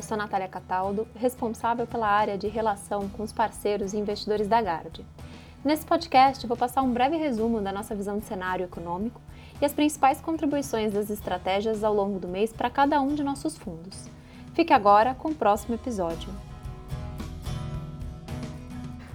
[0.00, 4.62] eu sou Natália Cataldo, responsável pela área de relação com os parceiros e investidores da
[4.62, 5.04] Gard.
[5.62, 9.20] Nesse podcast, vou passar um breve resumo da nossa visão de cenário econômico
[9.60, 13.58] e as principais contribuições das estratégias ao longo do mês para cada um de nossos
[13.58, 14.08] fundos.
[14.54, 16.30] Fique agora com o próximo episódio.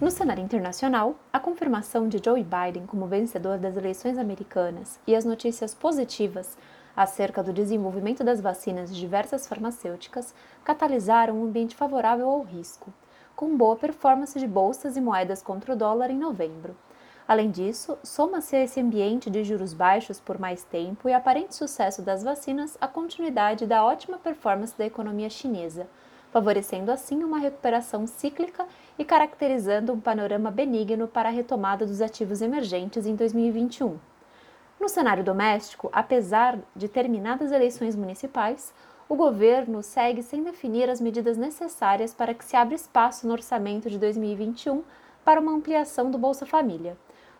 [0.00, 5.24] No cenário internacional, a confirmação de Joe Biden como vencedor das eleições americanas e as
[5.24, 6.58] notícias positivas
[6.96, 12.92] acerca do desenvolvimento das vacinas de diversas farmacêuticas catalisaram um ambiente favorável ao risco,
[13.34, 16.76] com boa performance de bolsas e moedas contra o dólar em novembro.
[17.26, 22.02] Além disso, soma-se a esse ambiente de juros baixos por mais tempo e aparente sucesso
[22.02, 25.86] das vacinas a continuidade da ótima performance da economia chinesa,
[26.32, 28.66] favorecendo assim uma recuperação cíclica
[28.98, 34.11] e caracterizando um panorama benigno para a retomada dos ativos emergentes em 2021.
[34.82, 38.74] No cenário doméstico, apesar de terminadas eleições municipais,
[39.08, 43.88] o governo segue sem definir as medidas necessárias para que se abra espaço no orçamento
[43.88, 44.82] de 2021
[45.24, 46.96] para uma ampliação do Bolsa Família.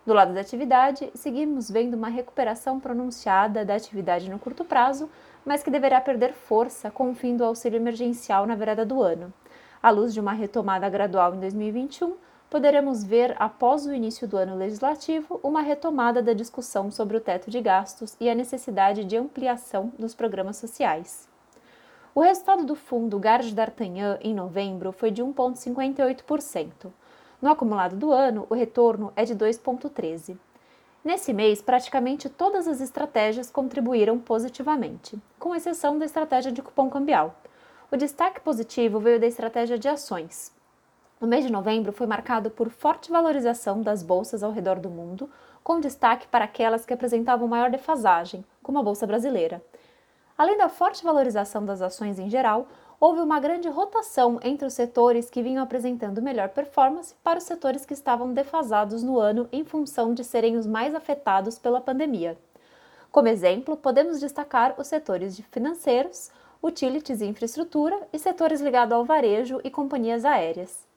[0.06, 5.10] Do lado da atividade, seguimos vendo uma recuperação pronunciada da atividade no curto prazo,
[5.44, 9.34] mas que deverá perder força com o fim do auxílio emergencial na virada do ano.
[9.82, 12.14] À luz de uma retomada gradual em 2021,
[12.52, 17.50] poderemos ver, após o início do ano legislativo, uma retomada da discussão sobre o teto
[17.50, 21.26] de gastos e a necessidade de ampliação dos programas sociais.
[22.14, 26.92] O resultado do fundo Garde d'Artagnan em novembro foi de 1,58%.
[27.40, 30.36] No acumulado do ano, o retorno é de 2,13%.
[31.02, 37.34] Nesse mês, praticamente todas as estratégias contribuíram positivamente, com exceção da estratégia de cupom cambial.
[37.90, 40.52] O destaque positivo veio da estratégia de ações,
[41.22, 45.30] o mês de novembro foi marcado por forte valorização das bolsas ao redor do mundo,
[45.62, 49.62] com destaque para aquelas que apresentavam maior defasagem, como a bolsa brasileira.
[50.36, 52.66] Além da forte valorização das ações em geral,
[52.98, 57.86] houve uma grande rotação entre os setores que vinham apresentando melhor performance para os setores
[57.86, 62.36] que estavam defasados no ano em função de serem os mais afetados pela pandemia.
[63.12, 69.04] Como exemplo, podemos destacar os setores de financeiros, utilities e infraestrutura e setores ligados ao
[69.04, 70.90] varejo e companhias aéreas.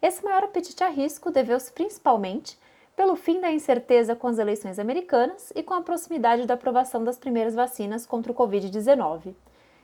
[0.00, 2.56] Esse maior apetite a risco deveu-se principalmente
[2.94, 7.18] pelo fim da incerteza com as eleições americanas e com a proximidade da aprovação das
[7.18, 9.34] primeiras vacinas contra o Covid-19.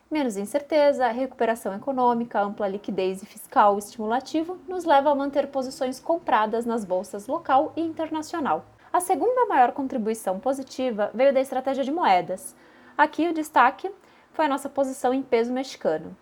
[0.08, 6.64] Menos incerteza, recuperação econômica, ampla liquidez e fiscal estimulativo nos leva a manter posições compradas
[6.64, 8.64] nas bolsas local e internacional.
[8.92, 12.54] A segunda maior contribuição positiva veio da estratégia de moedas.
[12.96, 13.90] Aqui o destaque
[14.32, 16.16] foi a nossa posição em peso mexicano.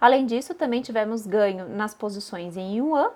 [0.00, 3.12] Além disso, também tivemos ganho nas posições em yuan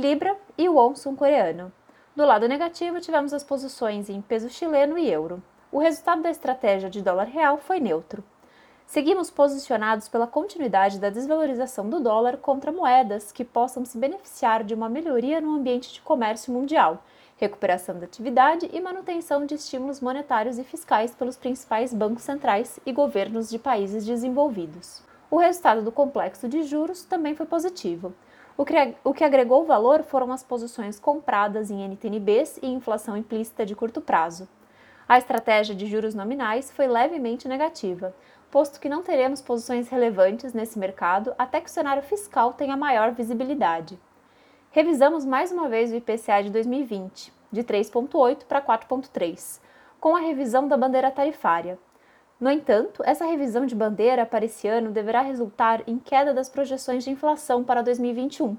[0.00, 1.70] Libra e o won sul-coreano.
[2.16, 5.42] Do lado negativo, tivemos as posições em peso chileno e euro.
[5.70, 8.24] O resultado da estratégia de dólar real foi neutro.
[8.86, 14.72] Seguimos posicionados pela continuidade da desvalorização do dólar contra moedas que possam se beneficiar de
[14.72, 17.04] uma melhoria no ambiente de comércio mundial,
[17.36, 22.90] recuperação da atividade e manutenção de estímulos monetários e fiscais pelos principais bancos centrais e
[22.90, 25.02] governos de países desenvolvidos.
[25.30, 28.14] O resultado do complexo de juros também foi positivo.
[29.02, 34.02] O que, agregou valor foram as posições compradas em NTNBs e inflação implícita de curto
[34.02, 34.46] prazo.
[35.08, 38.14] A estratégia de juros nominais foi levemente negativa,
[38.50, 43.12] posto que não teremos posições relevantes nesse mercado até que o cenário fiscal tenha maior
[43.12, 43.98] visibilidade.
[44.70, 49.58] Revisamos mais uma vez o IPCA de 2020, de 3,8 para 4,3,
[49.98, 51.78] com a revisão da bandeira tarifária.
[52.40, 57.04] No entanto, essa revisão de bandeira para esse ano deverá resultar em queda das projeções
[57.04, 58.56] de inflação para 2021,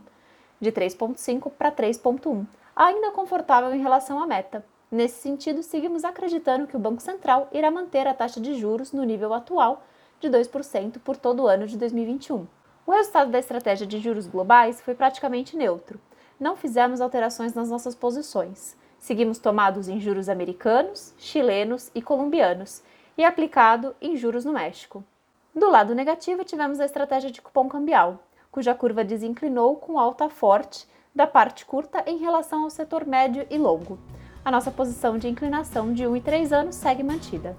[0.60, 4.64] de 3,5 para 3,1, ainda confortável em relação à meta.
[4.92, 9.04] Nesse sentido, seguimos acreditando que o Banco Central irá manter a taxa de juros no
[9.04, 9.84] nível atual
[10.20, 12.46] de 2% por todo o ano de 2021.
[12.86, 16.00] O resultado da estratégia de juros globais foi praticamente neutro.
[16.40, 18.78] Não fizemos alterações nas nossas posições.
[19.00, 22.84] Seguimos tomados em juros americanos, chilenos e colombianos
[23.18, 25.04] e aplicado em juros no México.
[25.56, 28.20] Do lado negativo, tivemos a estratégia de cupom cambial,
[28.52, 33.58] cuja curva desinclinou com alta forte da parte curta em relação ao setor médio e
[33.58, 34.00] longo.
[34.44, 37.56] A nossa posição de inclinação de 1 e 3 anos segue mantida.